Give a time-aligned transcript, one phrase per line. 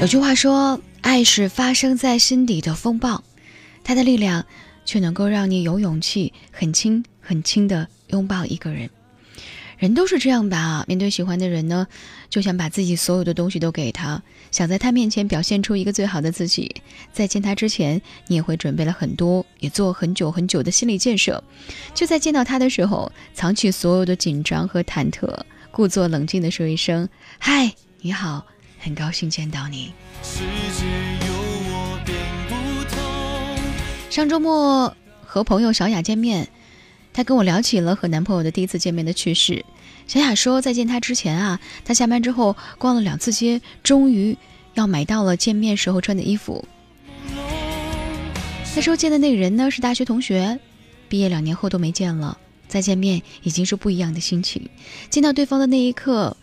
[0.00, 3.22] 有句话说，爱是发生在心底的风暴，
[3.84, 4.46] 它的力量
[4.86, 8.88] 却能够让你有勇气很轻很轻的拥抱一个人。
[9.76, 11.86] 人都是这样吧，面对喜欢的人呢，
[12.30, 16.74] 就想把自己所有的东西都给他，想在他面前表现出一个最好的自己。
[17.12, 21.44] 在见他之前，你也会准备了很多，也做很久很久的心理建设。
[21.92, 25.28] 就在见到他的时候，藏起所有的紧张和忐忑，
[25.70, 27.06] 故作冷静的说一声
[27.38, 28.46] ：“嗨，你好。”
[28.80, 29.92] 很高兴见到你。
[34.08, 36.48] 上周末和朋友小雅见面，
[37.12, 39.64] 她跟我聊起了和男朋友的第一次见面的趣事。
[40.06, 44.36] 小雅说，在见他之前啊，她下班之后逛了两次街，终于
[44.74, 46.66] 要买到了见面时候穿的衣服。
[48.74, 50.58] 那时候见的那个人呢，是大学同学，
[51.08, 54.68] 毕业两年后都没见了，再见面已经是不一样的心情。
[55.10, 56.36] 见到对方的那一刻。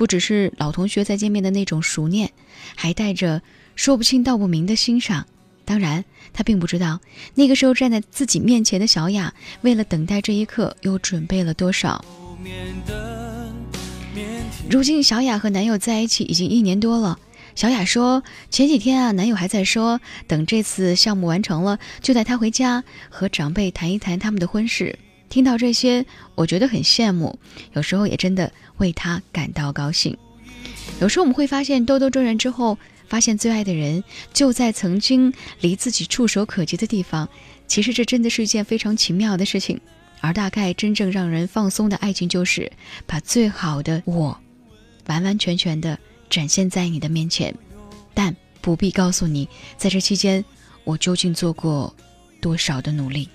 [0.00, 2.32] 不只是老同学再见面的那种熟念，
[2.74, 3.42] 还带着
[3.76, 5.26] 说不清道不明的欣赏。
[5.66, 6.98] 当然，他并不知道
[7.34, 12.02] 那个时候站在自己面前的小雅，为了等待这一刻又准备了多少。
[14.70, 17.18] 如今，小雅和男友在一起已经一年多了。
[17.54, 24.98] 小雅说，前几天啊，男友还在说，等这次项目完成了，就带她回家和长辈谈一谈他们的婚事。
[25.30, 27.38] 听到这些，我觉得很羡慕，
[27.72, 30.14] 有时候也真的为他感到高兴。
[31.00, 32.76] 有时候我们会发现，兜兜转转之后，
[33.08, 34.02] 发现最爱的人
[34.34, 37.26] 就在曾经离自己触手可及的地方。
[37.66, 39.80] 其实这真的是一件非常奇妙的事情。
[40.22, 42.70] 而大概真正让人放松的爱情，就是
[43.06, 44.38] 把最好的我，
[45.06, 47.54] 完完全全的展现在你的面前，
[48.12, 50.44] 但不必告诉你，在这期间
[50.84, 51.94] 我究竟做过
[52.38, 53.26] 多少的努力。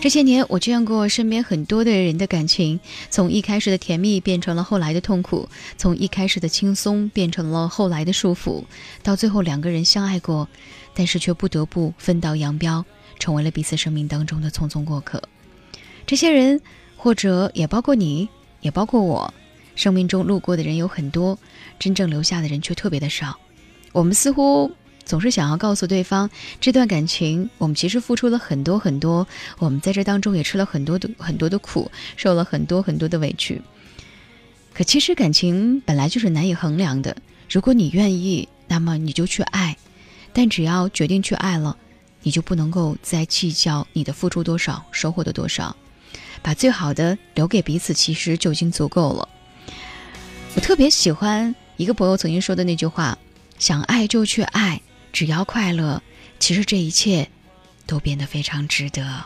[0.00, 8.64] 这些年，我见过身边很多的人的感情，从一开始的甜蜜变成了后来的痛苦，从一开始的轻松变成了后来的束缚，
[9.02, 10.48] 到最后两个人相爱过，
[10.94, 12.82] 但是却不得不分道扬镳，
[13.18, 15.22] 成为了彼此生命当中的匆匆过客。
[16.06, 16.62] 这些人，
[16.96, 18.26] 或者也包括你，
[18.62, 19.34] 也包括我，
[19.76, 21.38] 生命中路过的人有很多，
[21.78, 23.38] 真正留下的人却特别的少。
[23.92, 24.70] 我们似乎。
[25.10, 29.26] 总是想要告诉对方，这段感情我们其实付出了很多很多，
[29.58, 33.60] 我们在这当中也吃了很多的很多的苦，受了很多很多的委屈。
[34.72, 37.16] 可其实感情本来就是难以衡量的，
[37.50, 39.74] 如果你愿意，那么你就去爱；
[40.32, 41.76] 但只要决定去爱了，
[42.22, 45.74] 你就不能够再计较你的付出多少，收获的多少，
[46.40, 49.28] 把最好的留给彼此，其实就已经足够了。
[50.54, 53.18] 我特别喜欢一个朋友曾经说的那句话
[53.58, 54.80] ：“想爱就去爱。”
[55.12, 56.02] 只要快乐，
[56.38, 57.28] 其实这一切
[57.86, 59.24] 都变得非常值得。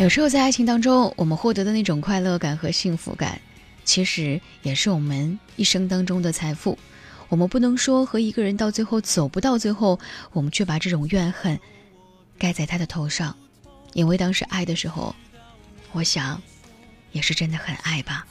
[0.00, 3.40] 有时候在爱情当中，我们获得的那种快乐感和幸福感，
[3.84, 6.76] 其实也是我们一生当中的财富。
[7.28, 9.98] 我们不能说和一个人到最后走不到最后，
[10.32, 11.58] 我们却把这种怨恨
[12.36, 13.36] 盖在他的头上，
[13.92, 15.14] 因为当时爱的时候，
[15.92, 16.42] 我想
[17.12, 18.26] 也是真的很爱吧。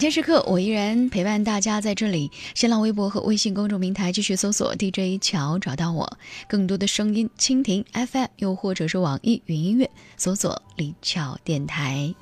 [0.00, 2.30] 间时刻，我依然陪伴大家在这里。
[2.54, 6.18] 新浪微博和微信公众平台继续搜索 DJ 乔，找到我。
[6.48, 12.14] 更多的声音，蜻蜓 FM，又或者是网易云音乐，搜索李巧电台。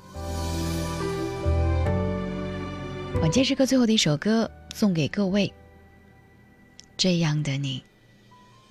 [3.21, 5.51] 晚间时刻最后的一首歌，送给各位。
[6.97, 7.81] 这样的你，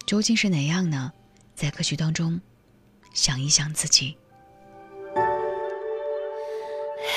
[0.06, 1.10] 究竟是哪样呢？
[1.54, 2.38] 在歌曲当中，
[3.14, 4.16] 想一想自己。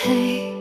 [0.04, 0.61] 嘿。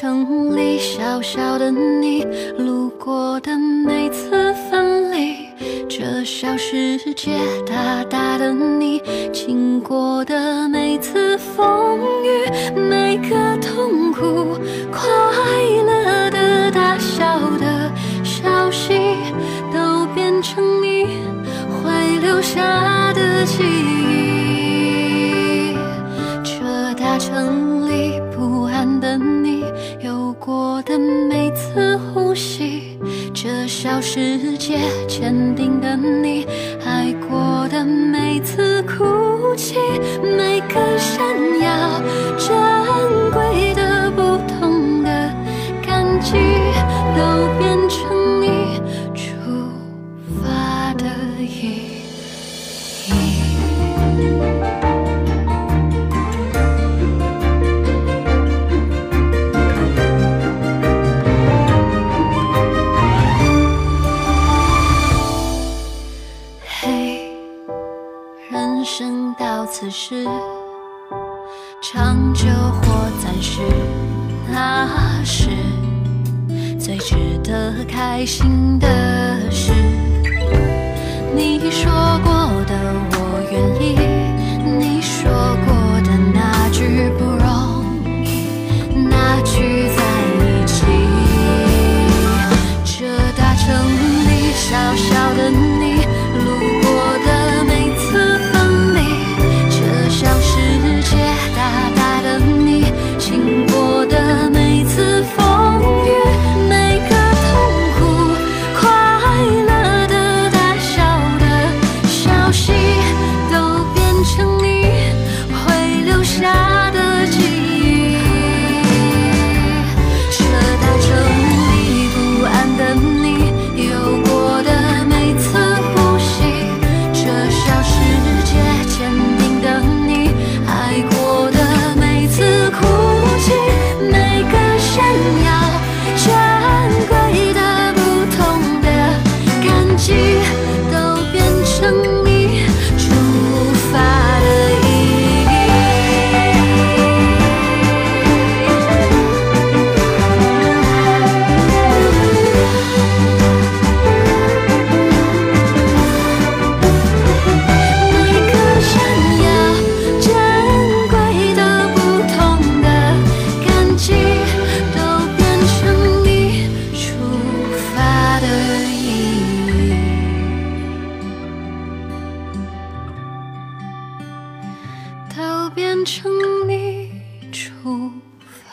[0.00, 2.24] 城里小小的你，
[2.56, 5.50] 路过的每次分离，
[5.90, 14.56] 这小世界大大的你，经过的每次风雨，每个痛苦
[14.90, 15.06] 快
[15.84, 17.92] 乐的大小的
[18.24, 18.98] 消息。
[19.70, 21.04] 都变成你
[21.68, 23.99] 会留下的记忆。
[33.70, 36.44] 小世界坚定的你，
[36.84, 39.76] 爱过的每次哭泣，
[40.20, 41.39] 每个闪
[69.80, 70.26] 此时
[71.80, 73.62] 长久或暂时
[74.46, 75.48] 那是
[76.78, 78.86] 最值得开心的
[79.50, 79.72] 事。
[81.34, 81.90] 你说
[82.22, 82.30] 过
[82.66, 82.76] 的
[83.12, 83.96] 我愿意
[84.78, 85.32] 你说
[85.64, 85.72] 过
[86.02, 87.08] 的那句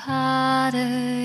[0.06, 1.17] Vater.